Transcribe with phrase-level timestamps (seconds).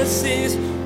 [0.00, 0.79] Jesus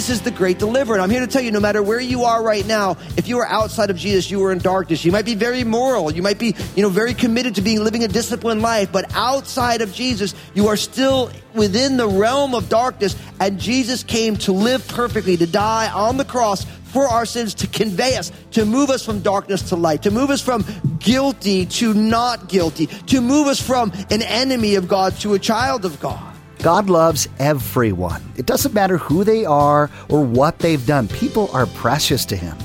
[0.00, 0.94] Jesus is the great deliverer.
[0.94, 3.38] And I'm here to tell you, no matter where you are right now, if you
[3.38, 5.04] are outside of Jesus, you are in darkness.
[5.04, 6.10] You might be very moral.
[6.10, 8.90] You might be, you know, very committed to being living a disciplined life.
[8.90, 13.14] But outside of Jesus, you are still within the realm of darkness.
[13.40, 17.66] And Jesus came to live perfectly, to die on the cross for our sins, to
[17.66, 20.64] convey us, to move us from darkness to light, to move us from
[20.98, 25.84] guilty to not guilty, to move us from an enemy of God to a child
[25.84, 26.29] of God.
[26.62, 28.22] God loves everyone.
[28.36, 32.56] It doesn't matter who they are or what they've done, people are precious to Him.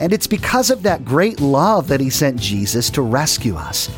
[0.00, 3.90] And it's because of that great love that He sent Jesus to rescue us.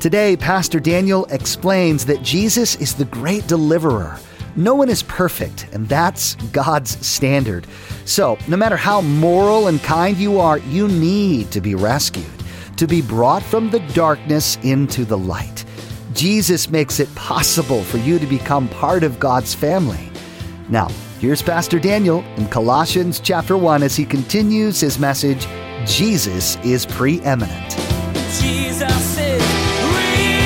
[0.00, 4.18] Today, Pastor Daniel explains that Jesus is the great deliverer.
[4.56, 7.66] No one is perfect, and that's God's standard.
[8.06, 12.26] So, no matter how moral and kind you are, you need to be rescued,
[12.76, 15.64] to be brought from the darkness into the light.
[16.12, 20.10] Jesus makes it possible for you to become part of God's family.
[20.68, 20.88] Now,
[21.20, 25.46] here's Pastor Daniel in Colossians chapter 1 as he continues his message
[25.86, 27.70] Jesus is preeminent.
[28.40, 29.42] Jesus is
[29.94, 30.40] real.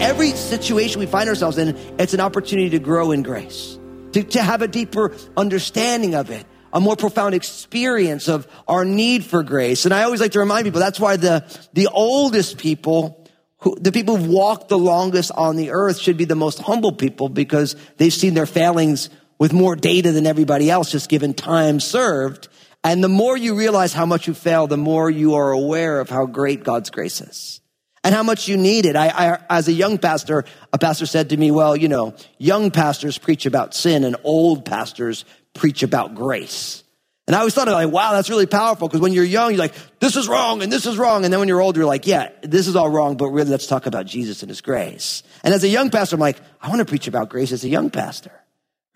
[0.00, 3.78] every situation we find ourselves in, it's an opportunity to grow in grace,
[4.12, 9.24] to, to have a deeper understanding of it, a more profound experience of our need
[9.24, 9.84] for grace.
[9.84, 13.28] And I always like to remind people that's why the, the oldest people,
[13.58, 16.92] who, the people who've walked the longest on the earth should be the most humble
[16.92, 21.80] people because they've seen their failings with more data than everybody else, just given time
[21.80, 22.48] served.
[22.84, 26.10] And the more you realize how much you fail, the more you are aware of
[26.10, 27.60] how great God's grace is
[28.04, 28.96] and how much you need it.
[28.96, 32.70] I, I, as a young pastor, a pastor said to me, well, you know, young
[32.70, 35.24] pastors preach about sin and old pastors
[35.54, 36.82] preach about grace.
[37.26, 39.74] And I always thought, like, wow, that's really powerful because when you're young, you're like,
[40.00, 41.24] this is wrong and this is wrong.
[41.24, 43.68] And then when you're older, you're like, yeah, this is all wrong, but really let's
[43.68, 45.22] talk about Jesus and his grace.
[45.44, 47.68] And as a young pastor, I'm like, I want to preach about grace as a
[47.68, 48.32] young pastor,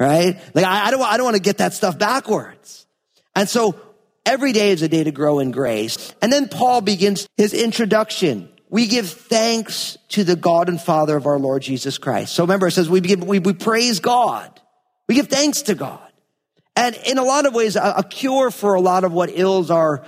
[0.01, 0.41] right?
[0.55, 2.87] Like, I, I don't, I don't want to get that stuff backwards.
[3.37, 3.81] And so
[4.25, 6.13] every day is a day to grow in grace.
[6.21, 11.27] And then Paul begins his introduction we give thanks to the God and Father of
[11.27, 12.35] our Lord Jesus Christ.
[12.35, 14.61] So remember, it says we, give, we, we praise God.
[15.09, 16.06] We give thanks to God.
[16.77, 19.71] And in a lot of ways, a, a cure for a lot of what ills
[19.71, 20.07] our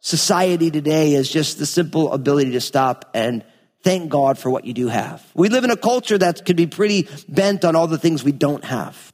[0.00, 3.44] society today is just the simple ability to stop and
[3.82, 5.24] thank God for what you do have.
[5.34, 8.32] We live in a culture that could be pretty bent on all the things we
[8.32, 9.12] don't have.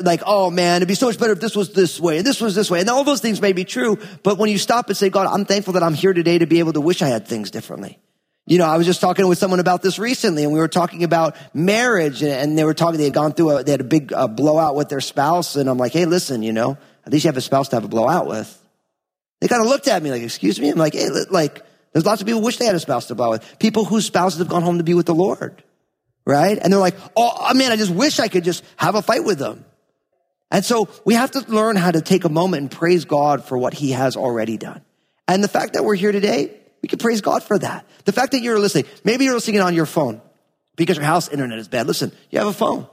[0.00, 2.40] Like, oh man, it'd be so much better if this was this way and this
[2.40, 2.80] was this way.
[2.80, 5.44] And all those things may be true, but when you stop and say, God, I'm
[5.44, 7.98] thankful that I'm here today to be able to wish I had things differently.
[8.48, 11.04] You know, I was just talking with someone about this recently and we were talking
[11.04, 14.10] about marriage and they were talking, they had gone through a, they had a big
[14.10, 15.54] uh, blowout with their spouse.
[15.54, 17.84] And I'm like, Hey, listen, you know, at least you have a spouse to have
[17.84, 18.58] a blowout with.
[19.42, 20.70] They kind of looked at me like, excuse me.
[20.70, 23.14] I'm like, Hey, like, there's lots of people who wish they had a spouse to
[23.14, 23.58] blow with.
[23.58, 25.62] People whose spouses have gone home to be with the Lord.
[26.24, 26.58] Right?
[26.58, 29.38] And they're like, Oh, man, I just wish I could just have a fight with
[29.38, 29.66] them.
[30.50, 33.58] And so we have to learn how to take a moment and praise God for
[33.58, 34.80] what he has already done.
[35.26, 37.86] And the fact that we're here today, we can praise God for that.
[38.04, 40.20] The fact that you're listening, maybe you're listening on your phone
[40.76, 41.86] because your house internet is bad.
[41.86, 42.86] Listen, you have a phone.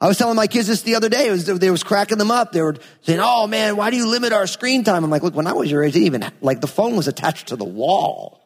[0.00, 1.30] I was telling my kids this the other day.
[1.30, 2.52] Was, they was cracking them up.
[2.52, 5.34] They were saying, "Oh man, why do you limit our screen time?" I'm like, "Look,
[5.34, 8.40] when I was your age, even like the phone was attached to the wall."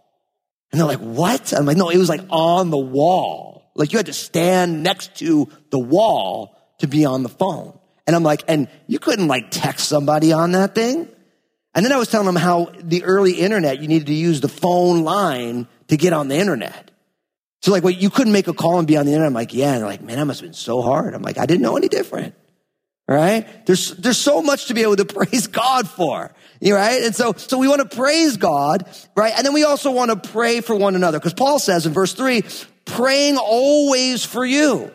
[0.70, 3.72] And they're like, "What?" I'm like, "No, it was like on the wall.
[3.74, 8.14] Like you had to stand next to the wall to be on the phone." And
[8.14, 11.08] I'm like, "And you couldn't like text somebody on that thing?"
[11.78, 14.48] And then I was telling them how the early internet, you needed to use the
[14.48, 16.90] phone line to get on the internet.
[17.62, 19.28] So like, well, you couldn't make a call and be on the internet.
[19.28, 19.74] I'm like, yeah.
[19.74, 21.14] And they're like, man, that must have been so hard.
[21.14, 22.34] I'm like, I didn't know any different.
[23.06, 23.64] Right?
[23.64, 26.32] There's, there's so much to be able to praise God for.
[26.60, 27.04] Right?
[27.04, 28.84] And so, so we want to praise God,
[29.14, 29.32] right?
[29.36, 31.20] And then we also want to pray for one another.
[31.20, 32.42] Because Paul says in verse three,
[32.86, 34.90] praying always for you.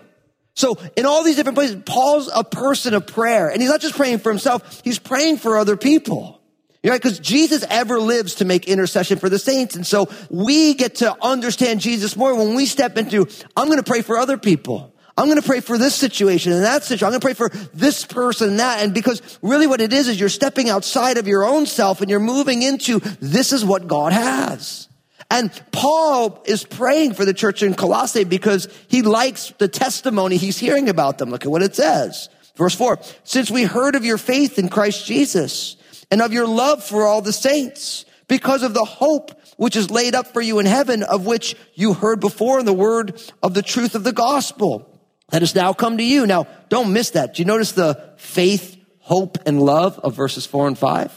[0.53, 3.47] So in all these different places, Paul's a person of prayer.
[3.47, 6.41] And he's not just praying for himself, he's praying for other people.
[6.83, 9.75] Know, because Jesus ever lives to make intercession for the saints.
[9.75, 13.83] And so we get to understand Jesus more when we step into, I'm going to
[13.83, 14.93] pray for other people.
[15.17, 17.05] I'm going to pray for this situation and that situation.
[17.05, 18.81] I'm going to pray for this person and that.
[18.81, 22.09] And because really what it is, is you're stepping outside of your own self and
[22.09, 24.89] you're moving into this is what God has.
[25.29, 30.57] And Paul is praying for the church in Colossae because he likes the testimony he's
[30.57, 31.29] hearing about them.
[31.29, 32.27] Look at what it says.
[32.55, 32.99] Verse four.
[33.23, 35.77] Since we heard of your faith in Christ Jesus,
[36.13, 38.05] and of your love for all the saints.
[38.27, 41.93] because of the hope which is laid up for you in heaven, of which you
[41.93, 44.89] heard before in the word of the truth of the gospel
[45.29, 46.25] that has now come to you.
[46.25, 47.33] Now, don't miss that.
[47.35, 51.11] Do you notice the faith, hope, and love of verses four and five?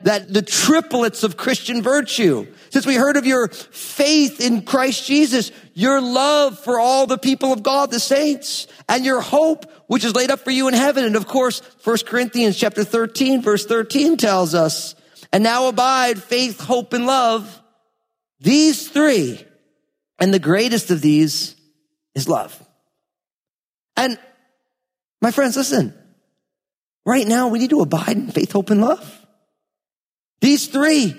[0.00, 2.46] That the triplets of Christian virtue.
[2.70, 7.52] Since we heard of your faith in Christ Jesus, your love for all the people
[7.52, 11.04] of God, the saints, and your hope, which is laid up for you in heaven.
[11.04, 14.94] And of course, 1 Corinthians chapter 13, verse 13 tells us,
[15.32, 17.62] and now abide faith, hope, and love.
[18.40, 19.44] These three,
[20.18, 21.56] and the greatest of these
[22.14, 22.60] is love.
[23.96, 24.18] And
[25.20, 25.94] my friends, listen,
[27.04, 29.26] right now we need to abide in faith, hope, and love.
[30.40, 31.16] These three,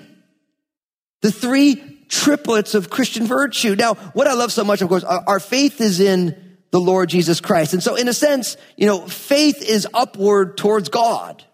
[1.22, 3.74] the three triplets of Christian virtue.
[3.74, 7.40] Now, what I love so much, of course, our, faith is in the Lord Jesus
[7.40, 7.72] Christ.
[7.72, 11.44] And so in a sense, you know, faith is upward towards God,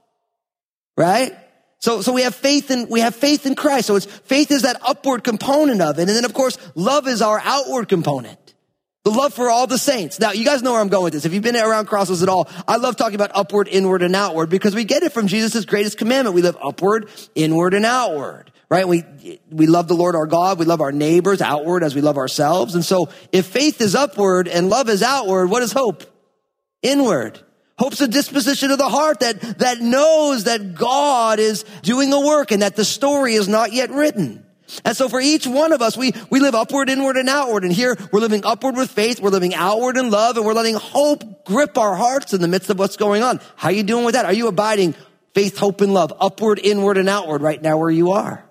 [0.97, 1.37] right?
[1.79, 3.89] So, so we have faith in, we have faith in Christ.
[3.89, 6.03] So it's, faith is that upward component of it.
[6.03, 8.39] And then of course, love is our outward component.
[9.05, 10.21] The love for all the saints.
[10.21, 11.25] Now, you guys know where I'm going with this.
[11.25, 14.49] If you've been around crosses at all, I love talking about upward, inward, and outward
[14.49, 16.37] because we get it from Jesus' greatest commandment.
[16.37, 18.89] We live upward, inward, and outward, right?
[18.89, 19.05] We,
[19.51, 20.59] we love the Lord our God.
[20.59, 22.75] We love our neighbors outward as we love ourselves.
[22.75, 26.05] And so if faith is upward and love is outward, what is hope?
[26.81, 27.39] Inward.
[27.79, 32.51] Hope's a disposition of the heart that, that knows that God is doing a work
[32.51, 34.43] and that the story is not yet written.
[34.87, 37.65] And so for each one of us, we, we live upward, inward, and outward.
[37.65, 39.21] And here we're living upward with faith.
[39.21, 42.71] We're living outward in love and we're letting hope grip our hearts in the midst
[42.71, 43.39] of what's going on.
[43.55, 44.25] How are you doing with that?
[44.25, 44.95] Are you abiding
[45.35, 48.43] faith, hope, and love upward, inward, and outward right now where you are?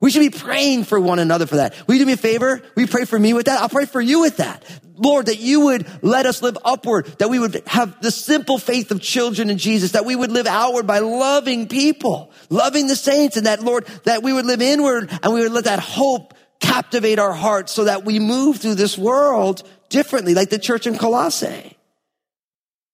[0.00, 1.74] We should be praying for one another for that.
[1.86, 2.62] Will you do me a favor?
[2.76, 3.60] You pray for me with that?
[3.60, 4.64] I'll pray for you with that.
[4.96, 8.90] Lord, that you would let us live upward, that we would have the simple faith
[8.90, 13.36] of children in Jesus, that we would live outward by loving people, loving the saints,
[13.36, 17.18] and that, Lord, that we would live inward and we would let that hope captivate
[17.18, 21.76] our hearts so that we move through this world differently, like the church in Colossae.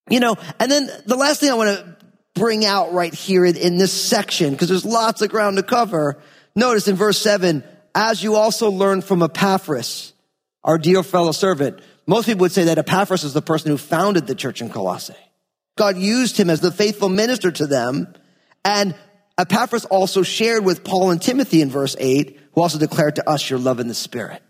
[0.08, 1.96] You know, and then the last thing I want to
[2.36, 6.18] bring out right here in this section, because there's lots of ground to cover,
[6.56, 7.62] Notice in verse seven,
[7.94, 10.12] as you also learned from Epaphras,
[10.64, 11.80] our dear fellow servant.
[12.06, 15.14] Most people would say that Epaphras is the person who founded the church in Colossae.
[15.76, 18.12] God used him as the faithful minister to them.
[18.64, 18.94] And
[19.38, 23.48] Epaphras also shared with Paul and Timothy in verse eight, who also declared to us
[23.50, 24.42] your love in the spirit.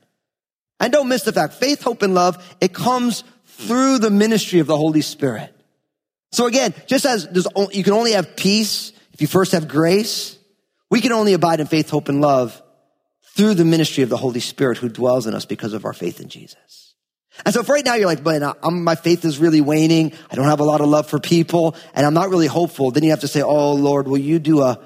[0.78, 4.66] And don't miss the fact, faith, hope, and love, it comes through the ministry of
[4.66, 5.52] the Holy Spirit.
[6.30, 7.26] So again, just as
[7.72, 10.38] you can only have peace if you first have grace,
[10.90, 12.62] we can only abide in faith, hope, and love
[13.36, 16.20] through the ministry of the Holy Spirit who dwells in us because of our faith
[16.20, 16.94] in Jesus.
[17.44, 20.12] And so if right now you're like, but my faith is really waning.
[20.30, 22.90] I don't have a lot of love for people and I'm not really hopeful.
[22.90, 24.80] Then you have to say, Oh Lord, will you do a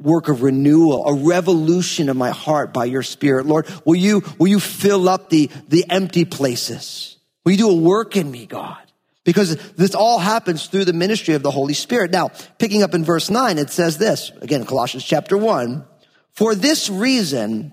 [0.00, 3.46] work of renewal, a revolution of my heart by your spirit?
[3.46, 7.16] Lord, will you, will you fill up the, the empty places?
[7.44, 8.81] Will you do a work in me, God?
[9.24, 12.10] Because this all happens through the ministry of the Holy Spirit.
[12.10, 15.84] Now, picking up in verse 9, it says this, again, Colossians chapter 1.
[16.32, 17.72] For this reason,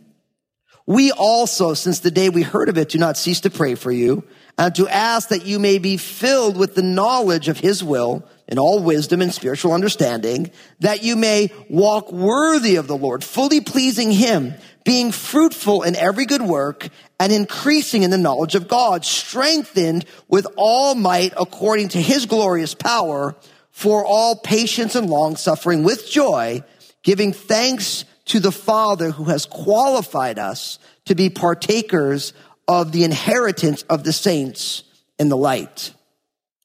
[0.85, 3.91] we also, since the day we heard of it, do not cease to pray for
[3.91, 4.23] you
[4.57, 8.59] and to ask that you may be filled with the knowledge of his will in
[8.59, 10.49] all wisdom and spiritual understanding,
[10.79, 16.25] that you may walk worthy of the Lord, fully pleasing him, being fruitful in every
[16.25, 22.01] good work and increasing in the knowledge of God, strengthened with all might according to
[22.01, 23.35] his glorious power
[23.71, 26.63] for all patience and long suffering with joy,
[27.03, 32.33] giving thanks to the Father who has qualified us to be partakers
[32.67, 34.83] of the inheritance of the saints
[35.17, 35.93] in the light.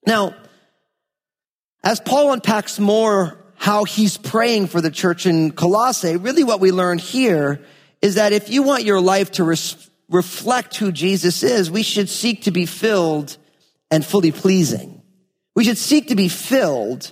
[0.06, 0.34] Now,
[1.82, 6.70] as Paul unpacks more how he's praying for the church in Colossae, really what we
[6.70, 7.60] learn here
[8.04, 12.10] is that if you want your life to res- reflect who Jesus is, we should
[12.10, 13.38] seek to be filled
[13.90, 15.00] and fully pleasing.
[15.56, 17.10] We should seek to be filled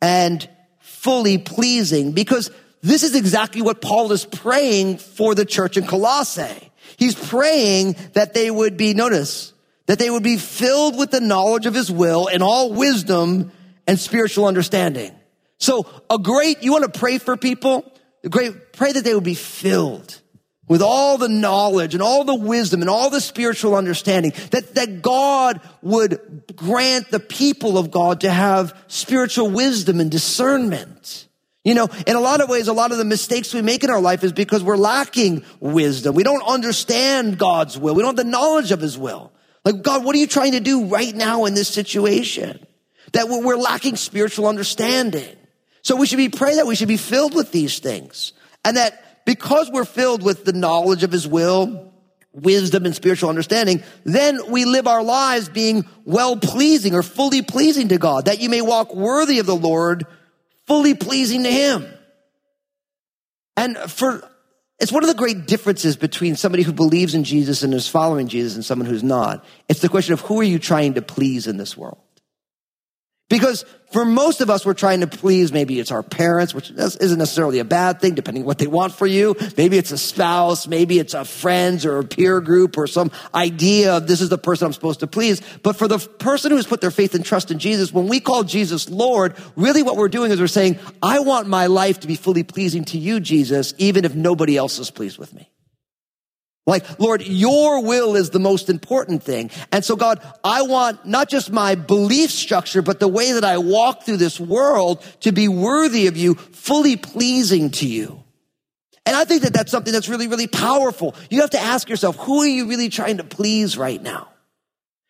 [0.00, 0.48] and
[0.80, 2.50] fully pleasing because
[2.80, 6.72] this is exactly what Paul is praying for the church in Colossae.
[6.96, 9.52] He's praying that they would be, notice,
[9.88, 13.52] that they would be filled with the knowledge of his will and all wisdom
[13.86, 15.12] and spiritual understanding.
[15.58, 17.92] So a great, you want to pray for people?
[18.28, 20.20] Great, pray that they would be filled
[20.68, 25.02] with all the knowledge and all the wisdom and all the spiritual understanding that, that
[25.02, 31.26] God would grant the people of God to have spiritual wisdom and discernment.
[31.64, 33.90] You know, in a lot of ways, a lot of the mistakes we make in
[33.90, 36.14] our life is because we're lacking wisdom.
[36.14, 37.94] We don't understand God's will.
[37.94, 39.32] We don't have the knowledge of his will.
[39.64, 42.64] Like, God, what are you trying to do right now in this situation?
[43.12, 45.36] That we're lacking spiritual understanding.
[45.82, 48.32] So we should be praying that we should be filled with these things
[48.64, 51.92] and that because we're filled with the knowledge of his will,
[52.32, 57.88] wisdom and spiritual understanding, then we live our lives being well pleasing or fully pleasing
[57.88, 60.06] to God, that you may walk worthy of the Lord,
[60.66, 61.86] fully pleasing to him.
[63.56, 64.28] And for,
[64.78, 68.28] it's one of the great differences between somebody who believes in Jesus and is following
[68.28, 69.44] Jesus and someone who's not.
[69.68, 71.98] It's the question of who are you trying to please in this world?
[73.28, 77.18] Because for most of us, we're trying to please, maybe it's our parents, which isn't
[77.18, 79.34] necessarily a bad thing, depending what they want for you.
[79.56, 83.96] Maybe it's a spouse, maybe it's a friends or a peer group or some idea
[83.96, 85.42] of this is the person I'm supposed to please.
[85.62, 88.44] But for the person who's put their faith and trust in Jesus, when we call
[88.44, 92.14] Jesus Lord, really what we're doing is we're saying, I want my life to be
[92.14, 95.50] fully pleasing to you, Jesus, even if nobody else is pleased with me.
[96.68, 99.50] Like, Lord, your will is the most important thing.
[99.72, 103.56] And so God, I want not just my belief structure, but the way that I
[103.56, 108.22] walk through this world to be worthy of you, fully pleasing to you.
[109.06, 111.14] And I think that that's something that's really, really powerful.
[111.30, 114.28] You have to ask yourself, who are you really trying to please right now?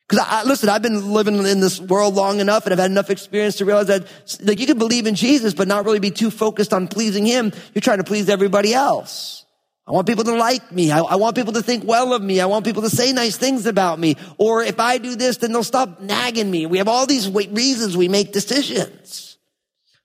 [0.09, 3.11] Because I, listen, I've been living in this world long enough and I've had enough
[3.11, 4.07] experience to realize that
[4.41, 7.53] like you can believe in Jesus, but not really be too focused on pleasing him.
[7.75, 9.45] You're trying to please everybody else.
[9.89, 10.91] I want people to like me.
[10.91, 12.43] I, I, want people to think well of me.
[12.43, 14.17] I want people to say nice things about me.
[14.37, 16.67] Or if I do this, then they'll stop nagging me.
[16.67, 19.39] We have all these reasons we make decisions.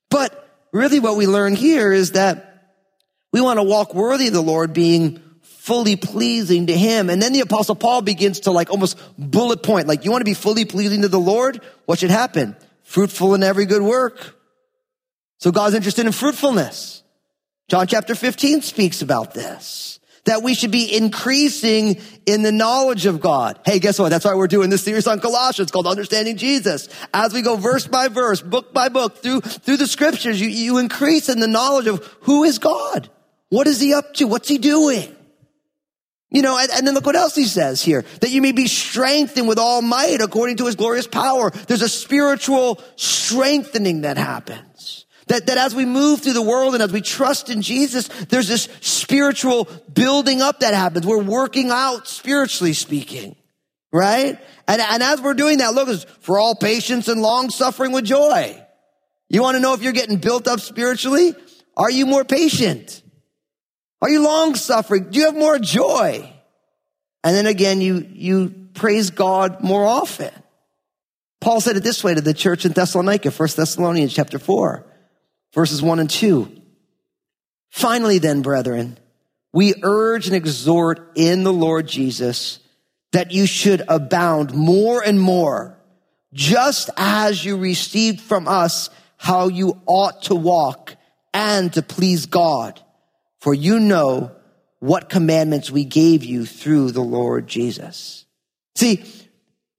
[0.10, 2.72] But really what we learn here is that
[3.34, 7.10] we want to walk worthy of the Lord being fully pleasing to him.
[7.10, 10.26] And then the apostle Paul begins to like almost bullet point, like you want to
[10.26, 11.62] be fully pleasing to the Lord?
[11.88, 12.56] What should happen?
[12.84, 14.40] Fruitful in every good work.
[15.40, 17.03] So God's interested in fruitfulness.
[17.74, 20.00] John chapter 15 speaks about this.
[20.26, 23.60] That we should be increasing in the knowledge of God.
[23.66, 24.10] Hey, guess what?
[24.10, 26.88] That's why we're doing this series on Colossians called Understanding Jesus.
[27.16, 30.78] As we go verse by verse, book by book through, through the scriptures, you, you
[30.78, 33.10] increase in the knowledge of who is God?
[33.50, 34.28] What is he up to?
[34.28, 35.12] What's he doing?
[36.30, 38.06] You know, and, and, then look what else he says here.
[38.22, 41.50] That you may be strengthened with all might according to his glorious power.
[41.50, 45.03] There's a spiritual strengthening that happens.
[45.28, 48.48] That, that as we move through the world and as we trust in Jesus, there's
[48.48, 51.06] this spiritual building up that happens.
[51.06, 53.36] We're working out spiritually speaking,
[53.92, 54.38] right?
[54.68, 55.90] And, and as we're doing that, look,
[56.22, 58.60] for all patience and long suffering with joy.
[59.30, 61.34] You want to know if you're getting built up spiritually?
[61.78, 63.02] Are you more patient?
[64.02, 65.10] Are you long suffering?
[65.10, 66.30] Do you have more joy?
[67.24, 70.32] And then again, you, you praise God more often.
[71.40, 74.86] Paul said it this way to the church in Thessalonica, 1 Thessalonians chapter 4
[75.54, 76.50] verses 1 and 2.
[77.70, 78.98] Finally, then, brethren,
[79.54, 82.60] we urge and exhort in the Lord Jesus
[83.12, 85.78] that you should abound more and more,
[86.34, 90.96] just as you received from us how you ought to walk
[91.34, 92.82] and to please God.
[93.40, 94.32] For you know
[94.80, 98.26] what commandments we gave you through the Lord Jesus.
[98.76, 99.04] See,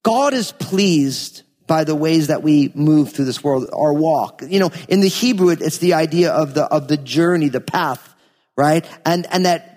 [0.03, 4.43] God is pleased by the ways that we move through this world, our walk.
[4.47, 8.15] You know, in the Hebrew, it's the idea of the, of the journey, the path,
[8.57, 8.85] right?
[9.07, 9.75] And, and that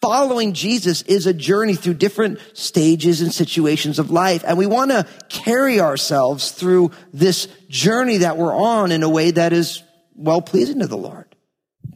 [0.00, 4.44] following Jesus is a journey through different stages and situations of life.
[4.46, 9.30] And we want to carry ourselves through this journey that we're on in a way
[9.32, 9.82] that is
[10.14, 11.34] well pleasing to the Lord.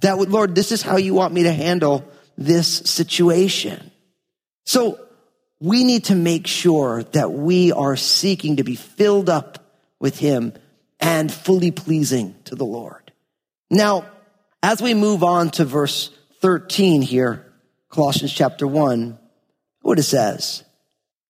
[0.01, 2.05] That would, Lord, this is how you want me to handle
[2.37, 3.91] this situation.
[4.65, 4.99] So
[5.63, 9.65] we need to make sure that we are seeking to be filled up
[10.01, 10.55] with Him
[10.99, 13.13] and fully pleasing to the Lord.
[13.71, 14.07] Now,
[14.61, 17.47] as we move on to verse 13 here,
[17.91, 19.17] Colossians chapter 1,
[19.83, 20.65] what it says.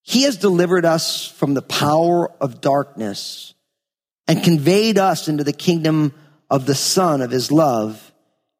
[0.00, 3.52] He has delivered us from the power of darkness
[4.26, 6.14] and conveyed us into the kingdom
[6.48, 8.12] of the Son of His love,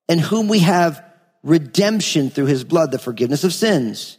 [0.06, 1.02] in whom we have
[1.42, 4.18] redemption through His blood, the forgiveness of sins.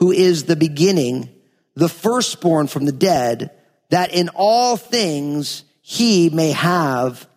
[0.00, 1.28] who is the beginning,
[1.76, 3.50] the firstborn from the dead,
[3.90, 7.28] that in all things he may have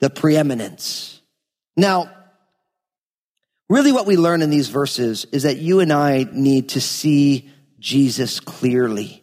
[0.00, 1.20] the preeminence.
[1.76, 2.10] Now,
[3.68, 7.50] really what we learn in these verses is that you and I need to see
[7.78, 9.22] Jesus clearly.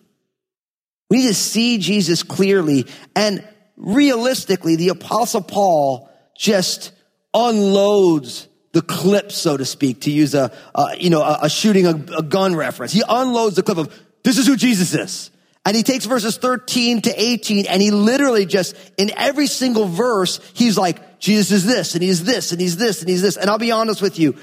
[1.10, 2.88] We need to see Jesus clearly.
[3.16, 6.92] And realistically, the apostle Paul just
[7.34, 11.88] unloads the clip, so to speak, to use a, a you know, a, a shooting
[11.88, 12.91] a, a gun reference.
[12.91, 15.32] He unloads the clip of, this is who Jesus is.
[15.65, 20.41] And he takes verses 13 to 18 and he literally just, in every single verse,
[20.53, 23.38] he's like, Jesus is this and he's this and he's this and he's this.
[23.38, 24.36] And I'll be honest with you.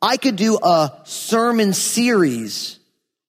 [0.00, 2.78] I could do a sermon series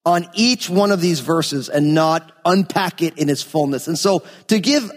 [0.06, 3.88] on each one of these verses and not unpack it in its fullness.
[3.88, 4.91] And so to give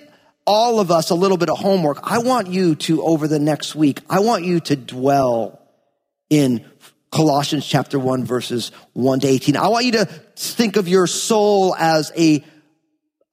[0.47, 3.75] all of us a little bit of homework, I want you to, over the next
[3.75, 5.61] week, I want you to dwell
[6.31, 6.65] in
[7.11, 9.57] Colossians chapter 1 verses 1 to 18.
[9.57, 12.45] I want you to think of your soul as a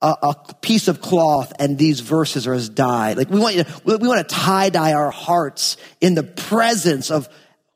[0.03, 3.13] a, piece of cloth and these verses are as dye.
[3.13, 7.11] Like we want you to, we want to tie dye our hearts in the presence
[7.11, 7.29] of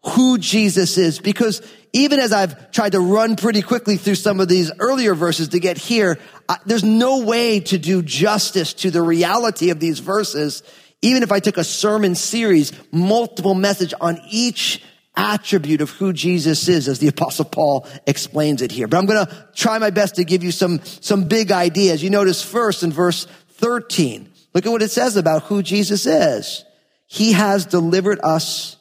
[0.04, 1.62] who Jesus is because
[1.96, 5.62] even as I've tried to run pretty quickly through some of these earlier verses to
[5.62, 10.62] get here, I, there's no way to do justice to the reality of these verses.
[11.02, 14.84] Even if I took a sermon series, multiple message on each
[15.16, 18.90] attribute of who Jesus is, as the apostle Paul explains it here.
[18.90, 22.04] But I'm going to try my best to give you some, some big ideas.
[22.04, 26.66] You notice first in verse 13, look at what it says about who Jesus is.
[27.08, 28.76] He has delivered us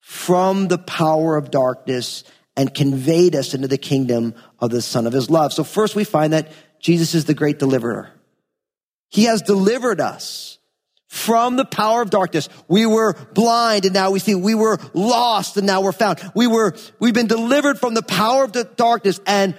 [0.00, 2.22] from the power of darkness
[2.56, 5.52] and conveyed us into the kingdom of the son of his love.
[5.52, 8.10] So first we find that Jesus is the great deliverer.
[9.10, 10.58] He has delivered us
[11.08, 12.48] from the power of darkness.
[12.68, 14.34] We were blind and now we see.
[14.34, 16.20] We were lost and now we're found.
[16.34, 19.56] We were, we've been delivered from the power of the darkness and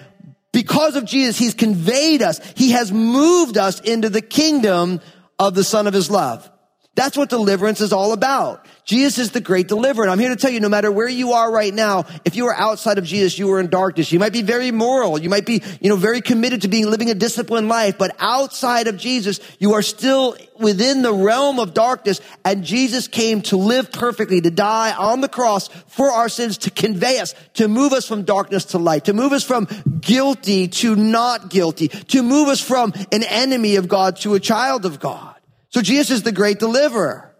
[0.55, 2.39] because of Jesus, He's conveyed us.
[2.55, 5.01] He has moved us into the kingdom
[5.37, 6.49] of the Son of His love.
[6.95, 8.65] That's what deliverance is all about.
[8.85, 10.05] Jesus is the great deliverer.
[10.05, 12.45] And I'm here to tell you, no matter where you are right now, if you
[12.47, 14.13] are outside of Jesus, you are in darkness.
[14.13, 15.19] You might be very moral.
[15.19, 18.87] You might be, you know, very committed to being living a disciplined life, but outside
[18.87, 22.21] of Jesus, you are still within the realm of darkness.
[22.45, 26.71] And Jesus came to live perfectly, to die on the cross for our sins, to
[26.71, 29.67] convey us, to move us from darkness to light, to move us from
[29.99, 34.85] guilty to not guilty, to move us from an enemy of God to a child
[34.85, 35.34] of God.
[35.75, 37.35] So Jesus is the great deliverer.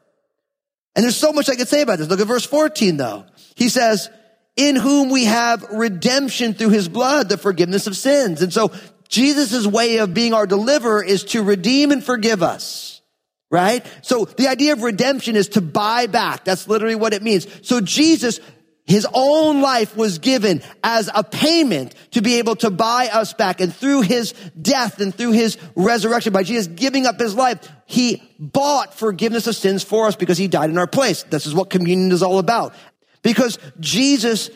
[0.94, 2.10] And there's so much I could say about this.
[2.10, 3.24] Look at verse 14 though.
[3.56, 4.10] He says,
[4.58, 8.42] in whom we have redemption through his blood, the forgiveness of sins.
[8.42, 8.74] And so
[9.08, 13.02] Jesus' way of being our deliverer is to redeem and forgive us.
[13.50, 13.86] Right?
[14.02, 16.44] So the idea of redemption is to buy back.
[16.44, 17.48] That's literally what it means.
[17.66, 18.42] So Jesus
[18.86, 23.60] his own life was given as a payment to be able to buy us back.
[23.60, 28.22] And through his death and through his resurrection, by Jesus giving up his life, he
[28.38, 31.24] bought forgiveness of sins for us because he died in our place.
[31.24, 32.76] This is what communion is all about.
[33.24, 34.52] Because Jesus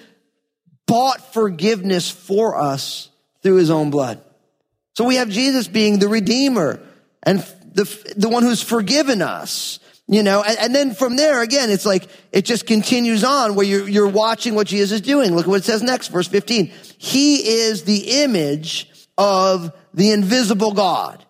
[0.86, 3.10] bought forgiveness for us
[3.42, 4.22] through his own blood.
[4.94, 6.80] So we have Jesus being the Redeemer
[7.24, 7.40] and
[7.74, 9.80] the, the one who's forgiven us.
[10.12, 13.64] You know, and, and, then from there, again, it's like, it just continues on where
[13.64, 15.36] you're, you're watching what Jesus is doing.
[15.36, 16.72] Look at what it says next, verse 15.
[16.98, 21.24] He is the image of the invisible God.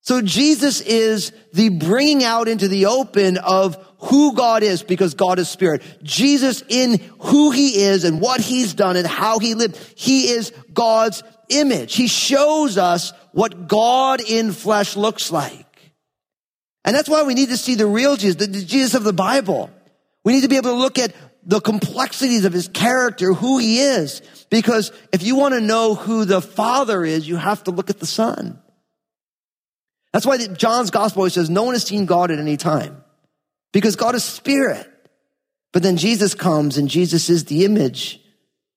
[0.00, 5.38] So Jesus is the bringing out into the open of who God is because God
[5.38, 5.80] is spirit.
[6.02, 9.76] Jesus in who he is and what he's done and how he lived.
[9.94, 11.94] He is God's image.
[11.94, 15.64] He shows us what God in flesh looks like.
[16.84, 19.70] And that's why we need to see the real Jesus, the Jesus of the Bible.
[20.24, 23.80] We need to be able to look at the complexities of his character, who he
[23.80, 24.22] is.
[24.50, 27.98] Because if you want to know who the Father is, you have to look at
[27.98, 28.60] the Son.
[30.12, 33.04] That's why John's gospel says no one has seen God at any time.
[33.72, 34.86] Because God is spirit.
[35.72, 38.20] But then Jesus comes and Jesus is the image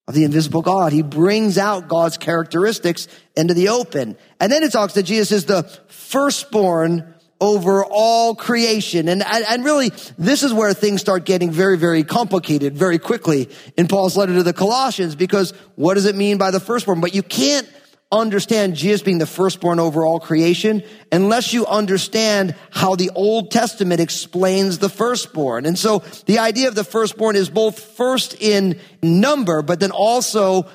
[0.07, 0.93] of the invisible God.
[0.93, 4.15] He brings out God's characteristics into the open.
[4.39, 7.12] And then it talks that Jesus is the firstborn
[7.43, 9.09] over all creation.
[9.09, 13.89] And, and really, this is where things start getting very, very complicated very quickly in
[13.89, 17.01] Paul's letter to the Colossians, because what does it mean by the firstborn?
[17.01, 17.69] But you can't
[18.13, 23.99] understand Jesus being the firstborn over all creation unless you understand how the Old Testament
[23.99, 25.65] explains the firstborn.
[25.65, 30.69] And so the idea of the firstborn is both first in number, but then also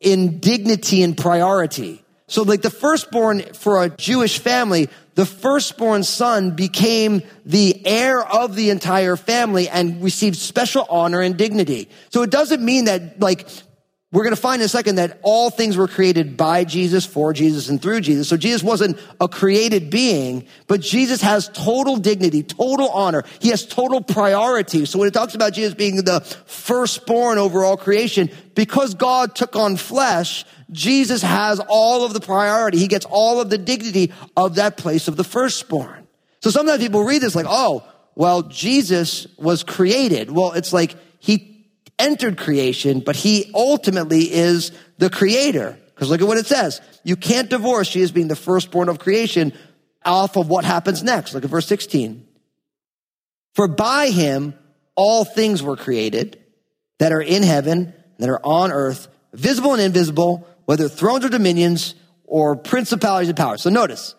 [0.00, 2.03] in dignity and priority.
[2.26, 8.56] So like the firstborn for a Jewish family, the firstborn son became the heir of
[8.56, 11.88] the entire family and received special honor and dignity.
[12.10, 13.46] So it doesn't mean that like
[14.14, 17.32] we're going to find in a second that all things were created by Jesus, for
[17.32, 18.28] Jesus, and through Jesus.
[18.28, 23.24] So Jesus wasn't a created being, but Jesus has total dignity, total honor.
[23.40, 24.84] He has total priority.
[24.84, 29.56] So when it talks about Jesus being the firstborn over all creation, because God took
[29.56, 32.78] on flesh, Jesus has all of the priority.
[32.78, 36.06] He gets all of the dignity of that place of the firstborn.
[36.40, 40.30] So sometimes people read this like, oh, well, Jesus was created.
[40.30, 41.53] Well, it's like he
[41.98, 45.78] entered creation, but he ultimately is the creator.
[45.94, 46.80] Because look at what it says.
[47.04, 49.52] You can't divorce Jesus being the firstborn of creation
[50.04, 51.34] off of what happens next.
[51.34, 52.26] Look at verse 16.
[53.54, 54.54] For by him
[54.96, 56.42] all things were created
[56.98, 61.94] that are in heaven, that are on earth, visible and invisible, whether thrones or dominions
[62.24, 63.62] or principalities and powers.
[63.62, 64.14] So notice,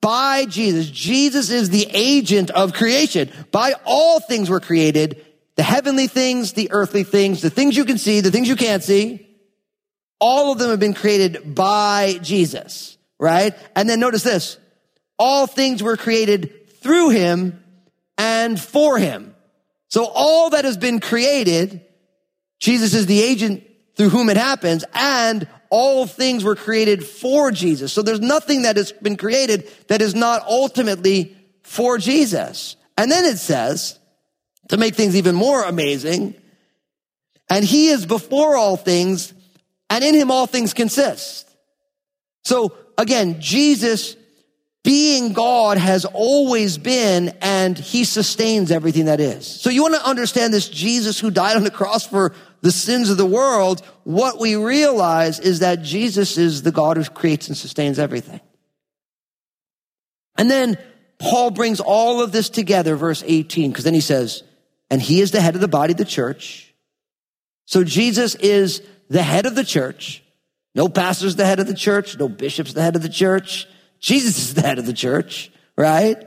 [0.00, 3.30] by Jesus, Jesus is the agent of creation.
[3.50, 5.24] By all things were created,
[5.62, 8.82] the heavenly things, the earthly things, the things you can see, the things you can't
[8.82, 9.24] see.
[10.20, 13.54] All of them have been created by Jesus, right?
[13.76, 14.58] And then notice this.
[15.20, 17.62] All things were created through him
[18.18, 19.36] and for him.
[19.86, 21.82] So all that has been created,
[22.58, 23.62] Jesus is the agent
[23.94, 27.92] through whom it happens, and all things were created for Jesus.
[27.92, 32.74] So there's nothing that has been created that is not ultimately for Jesus.
[32.98, 34.00] And then it says,
[34.68, 36.34] to make things even more amazing,
[37.48, 39.34] and he is before all things,
[39.90, 41.48] and in him all things consist.
[42.44, 44.16] So again, Jesus
[44.84, 49.46] being God has always been, and he sustains everything that is.
[49.46, 53.08] So you want to understand this Jesus who died on the cross for the sins
[53.08, 53.82] of the world.
[54.04, 58.40] What we realize is that Jesus is the God who creates and sustains everything.
[60.36, 60.78] And then
[61.18, 64.42] Paul brings all of this together, verse 18, because then he says,
[64.92, 66.74] and he is the head of the body, the church.
[67.64, 70.22] So Jesus is the head of the church.
[70.74, 72.18] No pastor's the head of the church.
[72.18, 73.66] No bishop's the head of the church.
[74.00, 76.22] Jesus is the head of the church, right?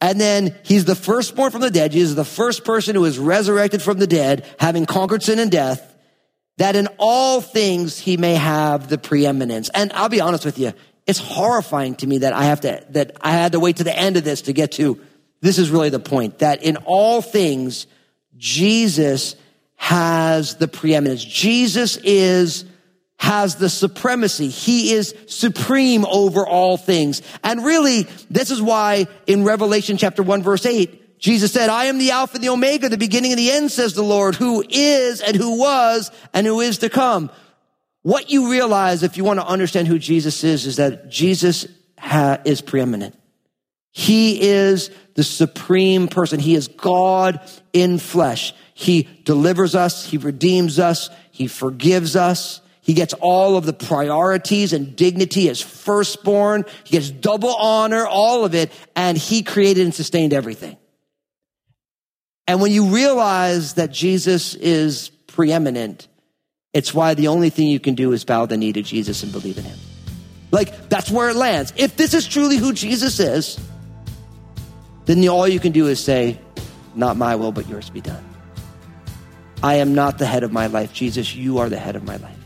[0.00, 1.92] And then he's the firstborn from the dead.
[1.92, 5.52] Jesus is the first person who is resurrected from the dead, having conquered sin and
[5.52, 5.94] death,
[6.58, 9.68] that in all things he may have the preeminence.
[9.72, 10.72] And I'll be honest with you,
[11.06, 13.96] it's horrifying to me that I have to, that I had to wait to the
[13.96, 15.00] end of this to get to,
[15.44, 17.86] this is really the point, that in all things,
[18.38, 19.36] Jesus
[19.76, 21.22] has the preeminence.
[21.22, 22.64] Jesus is
[23.18, 24.48] has the supremacy.
[24.48, 27.20] He is supreme over all things.
[27.42, 31.98] And really, this is why in Revelation chapter 1 verse 8, Jesus said, I am
[31.98, 35.20] the Alpha and the Omega, the beginning and the end, says the Lord, who is
[35.20, 37.30] and who was and who is to come.
[38.00, 41.66] What you realize if you want to understand who Jesus is, is that Jesus
[41.98, 43.14] ha- is preeminent.
[43.96, 46.40] He is the supreme person.
[46.40, 47.40] He is God
[47.72, 48.52] in flesh.
[48.74, 50.04] He delivers us.
[50.04, 51.10] He redeems us.
[51.30, 52.60] He forgives us.
[52.80, 56.64] He gets all of the priorities and dignity as firstborn.
[56.82, 58.72] He gets double honor, all of it.
[58.96, 60.76] And he created and sustained everything.
[62.48, 66.08] And when you realize that Jesus is preeminent,
[66.72, 69.30] it's why the only thing you can do is bow the knee to Jesus and
[69.30, 69.78] believe in him.
[70.50, 71.72] Like, that's where it lands.
[71.76, 73.60] If this is truly who Jesus is,
[75.06, 76.38] then all you can do is say,
[76.94, 78.24] Not my will, but yours be done.
[79.62, 80.92] I am not the head of my life.
[80.92, 82.36] Jesus, you are the head of my life.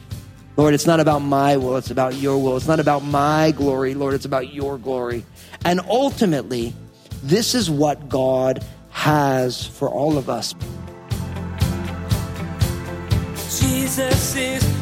[0.57, 2.57] Lord, it's not about my will, it's about your will.
[2.57, 5.25] It's not about my glory, Lord, it's about your glory.
[5.65, 6.75] And ultimately,
[7.23, 10.55] this is what God has for all of us.
[13.61, 14.78] Jesus is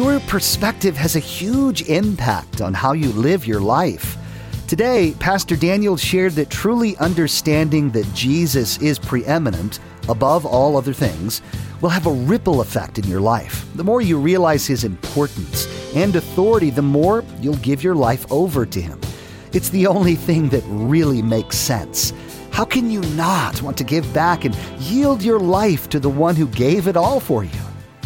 [0.00, 4.16] Your perspective has a huge impact on how you live your life.
[4.66, 11.42] Today, Pastor Daniel shared that truly understanding that Jesus is preeminent above all other things
[11.82, 13.66] will have a ripple effect in your life.
[13.74, 18.64] The more you realize his importance and authority, the more you'll give your life over
[18.64, 18.98] to him.
[19.52, 22.14] It's the only thing that really makes sense.
[22.50, 26.36] How can you not want to give back and yield your life to the one
[26.36, 27.69] who gave it all for you?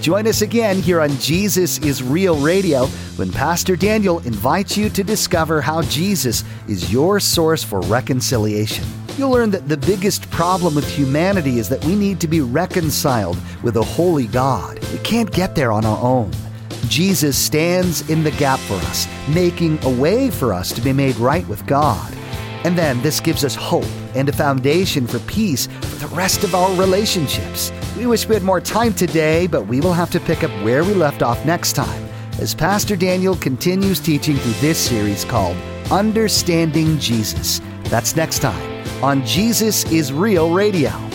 [0.00, 2.86] Join us again here on Jesus is Real Radio
[3.16, 8.82] when Pastor Daniel invites you to discover how Jesus is your source for reconciliation.
[9.18, 13.36] You'll learn that the biggest problem with humanity is that we need to be reconciled
[13.62, 14.78] with a holy God.
[14.90, 16.30] We can't get there on our own.
[16.88, 21.16] Jesus stands in the gap for us, making a way for us to be made
[21.16, 22.16] right with God.
[22.64, 26.54] And then this gives us hope and a foundation for peace for the rest of
[26.54, 27.72] our relationships.
[27.96, 30.84] We wish we had more time today, but we will have to pick up where
[30.84, 35.56] we left off next time as Pastor Daniel continues teaching through this series called
[35.90, 37.60] Understanding Jesus.
[37.84, 38.70] That's next time
[39.02, 41.09] on Jesus is Real Radio.